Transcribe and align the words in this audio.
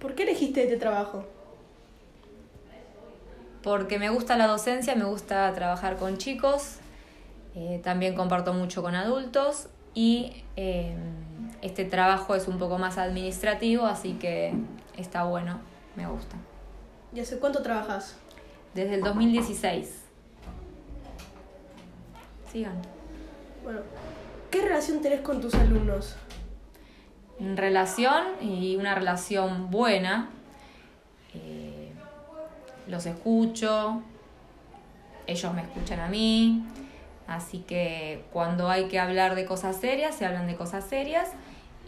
¿Por 0.00 0.14
qué 0.14 0.24
elegiste 0.24 0.62
este 0.64 0.76
trabajo? 0.76 1.24
Porque 3.62 3.98
me 3.98 4.10
gusta 4.10 4.36
la 4.36 4.46
docencia, 4.46 4.94
me 4.94 5.04
gusta 5.04 5.52
trabajar 5.54 5.96
con 5.96 6.18
chicos, 6.18 6.76
eh, 7.54 7.80
también 7.82 8.14
comparto 8.14 8.52
mucho 8.52 8.82
con 8.82 8.94
adultos 8.94 9.68
y 9.94 10.44
eh, 10.56 10.94
este 11.62 11.84
trabajo 11.84 12.34
es 12.34 12.46
un 12.46 12.58
poco 12.58 12.78
más 12.78 12.98
administrativo, 12.98 13.86
así 13.86 14.12
que 14.14 14.54
está 14.96 15.24
bueno, 15.24 15.58
me 15.96 16.06
gusta. 16.06 16.36
¿Y 17.14 17.20
hace 17.20 17.38
cuánto 17.38 17.62
trabajas? 17.62 18.16
Desde 18.74 18.94
el 18.96 19.00
2016. 19.00 20.02
Sigan. 22.52 22.82
Bueno, 23.64 23.80
¿qué 24.50 24.62
relación 24.62 25.00
tenés 25.00 25.22
con 25.22 25.40
tus 25.40 25.54
alumnos? 25.54 26.14
Relación 27.38 28.24
y 28.40 28.76
una 28.76 28.94
relación 28.94 29.70
buena. 29.70 30.30
Eh, 31.34 31.92
los 32.86 33.04
escucho, 33.04 34.02
ellos 35.26 35.54
me 35.54 35.62
escuchan 35.62 36.00
a 36.00 36.08
mí, 36.08 36.64
así 37.26 37.58
que 37.58 38.24
cuando 38.32 38.70
hay 38.70 38.88
que 38.88 38.98
hablar 38.98 39.34
de 39.34 39.44
cosas 39.44 39.76
serias, 39.76 40.14
se 40.14 40.24
hablan 40.24 40.46
de 40.46 40.56
cosas 40.56 40.84
serias 40.84 41.32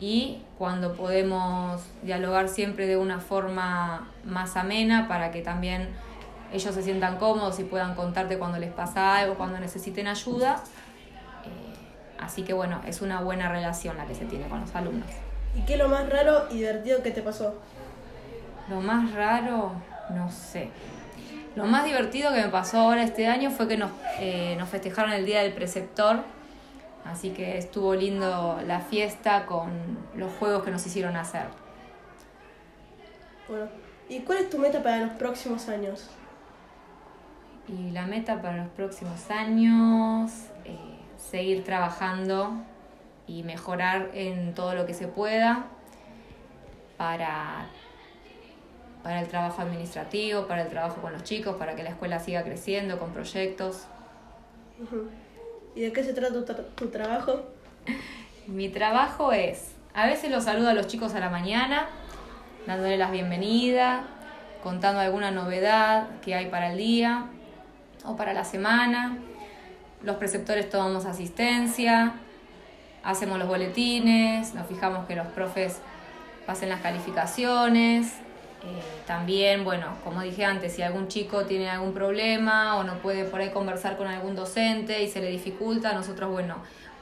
y 0.00 0.42
cuando 0.58 0.94
podemos 0.94 1.82
dialogar 2.02 2.48
siempre 2.48 2.86
de 2.86 2.96
una 2.96 3.20
forma 3.20 4.08
más 4.24 4.56
amena 4.56 5.08
para 5.08 5.30
que 5.30 5.40
también 5.40 5.88
ellos 6.52 6.74
se 6.74 6.82
sientan 6.82 7.16
cómodos 7.18 7.58
y 7.58 7.64
puedan 7.64 7.94
contarte 7.94 8.38
cuando 8.38 8.58
les 8.58 8.72
pasa 8.72 9.16
algo, 9.16 9.34
cuando 9.34 9.58
necesiten 9.58 10.08
ayuda. 10.08 10.62
Eh, 11.44 12.18
así 12.20 12.42
que 12.42 12.52
bueno, 12.52 12.80
es 12.86 13.02
una 13.02 13.20
buena 13.20 13.48
relación 13.48 13.96
la 13.96 14.06
que 14.06 14.14
se 14.14 14.24
tiene 14.24 14.48
con 14.48 14.60
los 14.60 14.74
alumnos. 14.74 15.08
¿Y 15.56 15.62
qué 15.62 15.74
es 15.74 15.78
lo 15.78 15.88
más 15.88 16.08
raro 16.08 16.46
y 16.50 16.56
divertido 16.58 17.02
que 17.02 17.10
te 17.10 17.22
pasó? 17.22 17.54
Lo 18.68 18.80
más 18.80 19.12
raro, 19.12 19.72
no 20.10 20.30
sé. 20.30 20.70
Lo 21.56 21.64
más 21.64 21.84
divertido 21.84 22.32
que 22.32 22.42
me 22.42 22.48
pasó 22.48 22.78
ahora 22.78 23.02
este 23.02 23.26
año 23.26 23.50
fue 23.50 23.66
que 23.66 23.76
nos, 23.76 23.90
eh, 24.20 24.54
nos 24.58 24.68
festejaron 24.68 25.12
el 25.12 25.26
Día 25.26 25.42
del 25.42 25.52
Preceptor, 25.52 26.20
así 27.04 27.30
que 27.30 27.58
estuvo 27.58 27.94
lindo 27.94 28.60
la 28.66 28.80
fiesta 28.80 29.46
con 29.46 29.70
los 30.14 30.32
juegos 30.34 30.62
que 30.62 30.70
nos 30.70 30.86
hicieron 30.86 31.16
hacer. 31.16 31.46
Bueno, 33.48 33.66
¿y 34.08 34.20
cuál 34.20 34.38
es 34.38 34.50
tu 34.50 34.58
meta 34.58 34.82
para 34.82 34.98
los 34.98 35.10
próximos 35.16 35.68
años? 35.68 36.08
Y 37.66 37.90
la 37.90 38.06
meta 38.06 38.40
para 38.40 38.58
los 38.58 38.68
próximos 38.68 39.30
años, 39.30 40.30
eh, 40.64 40.76
seguir 41.16 41.64
trabajando 41.64 42.52
y 43.28 43.42
mejorar 43.42 44.10
en 44.14 44.54
todo 44.54 44.74
lo 44.74 44.86
que 44.86 44.94
se 44.94 45.06
pueda 45.06 45.66
para, 46.96 47.66
para 49.02 49.20
el 49.20 49.28
trabajo 49.28 49.62
administrativo, 49.62 50.46
para 50.46 50.62
el 50.62 50.68
trabajo 50.68 51.00
con 51.02 51.12
los 51.12 51.22
chicos, 51.22 51.56
para 51.56 51.76
que 51.76 51.82
la 51.82 51.90
escuela 51.90 52.18
siga 52.18 52.42
creciendo 52.42 52.98
con 52.98 53.12
proyectos. 53.12 53.84
¿Y 55.76 55.82
de 55.82 55.92
qué 55.92 56.02
se 56.02 56.14
trata 56.14 56.32
tu, 56.32 56.44
tu 56.74 56.88
trabajo? 56.88 57.42
Mi 58.46 58.70
trabajo 58.70 59.32
es, 59.32 59.74
a 59.94 60.06
veces 60.06 60.30
los 60.30 60.44
saludo 60.44 60.70
a 60.70 60.74
los 60.74 60.86
chicos 60.86 61.14
a 61.14 61.20
la 61.20 61.28
mañana, 61.28 61.86
dándole 62.66 62.96
las 62.96 63.10
bienvenidas, 63.10 64.02
contando 64.62 65.00
alguna 65.00 65.30
novedad 65.30 66.08
que 66.22 66.34
hay 66.34 66.46
para 66.46 66.72
el 66.72 66.78
día 66.78 67.26
o 68.04 68.16
para 68.16 68.32
la 68.32 68.44
semana. 68.44 69.18
Los 70.02 70.16
preceptores 70.16 70.70
tomamos 70.70 71.04
asistencia, 71.04 72.14
hacemos 73.02 73.38
los 73.38 73.48
boletines, 73.48 74.54
nos 74.54 74.66
fijamos 74.66 75.06
que 75.06 75.16
los 75.16 75.26
profes 75.28 75.80
pasen 76.46 76.68
las 76.68 76.80
calificaciones. 76.80 78.14
Eh, 78.64 78.82
también, 79.06 79.64
bueno, 79.64 79.86
como 80.02 80.20
dije 80.22 80.44
antes, 80.44 80.72
si 80.74 80.82
algún 80.82 81.08
chico 81.08 81.44
tiene 81.44 81.70
algún 81.70 81.92
problema 81.92 82.76
o 82.76 82.84
no 82.84 82.94
puede 82.94 83.24
por 83.24 83.40
ahí 83.40 83.50
conversar 83.50 83.96
con 83.96 84.08
algún 84.08 84.34
docente 84.34 85.02
y 85.02 85.08
se 85.08 85.20
le 85.20 85.30
dificulta, 85.30 85.92
nosotros, 85.92 86.30
bueno, 86.30 86.56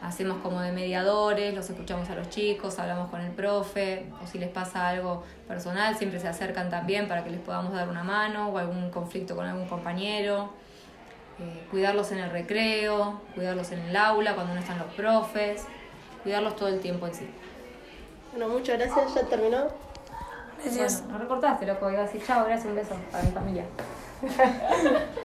hacemos 0.00 0.38
como 0.38 0.60
de 0.60 0.72
mediadores, 0.72 1.54
los 1.54 1.68
escuchamos 1.68 2.08
a 2.08 2.14
los 2.14 2.30
chicos, 2.30 2.78
hablamos 2.78 3.10
con 3.10 3.20
el 3.20 3.32
profe, 3.32 4.06
o 4.22 4.26
si 4.26 4.38
les 4.38 4.48
pasa 4.48 4.88
algo 4.88 5.24
personal, 5.46 5.96
siempre 5.96 6.18
se 6.20 6.28
acercan 6.28 6.70
también 6.70 7.06
para 7.06 7.22
que 7.22 7.30
les 7.30 7.40
podamos 7.40 7.72
dar 7.72 7.88
una 7.88 8.02
mano 8.02 8.48
o 8.48 8.58
algún 8.58 8.90
conflicto 8.90 9.36
con 9.36 9.46
algún 9.46 9.68
compañero. 9.68 10.50
Eh, 11.38 11.66
cuidarlos 11.70 12.12
en 12.12 12.18
el 12.18 12.30
recreo, 12.30 13.20
cuidarlos 13.34 13.72
en 13.72 13.80
el 13.80 13.96
aula 13.96 14.34
cuando 14.34 14.54
no 14.54 14.60
están 14.60 14.78
los 14.78 14.92
profes 14.94 15.66
cuidarlos 16.22 16.56
todo 16.56 16.68
el 16.68 16.80
tiempo 16.80 17.06
en 17.06 17.14
sí. 17.14 17.28
Bueno, 18.32 18.48
muchas 18.48 18.78
gracias, 18.78 19.14
ya 19.14 19.22
terminó. 19.22 19.68
Gracias. 20.62 21.02
no 21.08 21.18
recortaste, 21.18 21.66
loco, 21.66 21.90
iba 21.90 22.00
a 22.00 22.04
decir 22.04 22.22
chao, 22.24 22.44
gracias, 22.44 22.66
un 22.66 22.76
beso 22.76 22.96
para 23.10 23.24
mi 23.24 23.30
familia. 23.32 23.64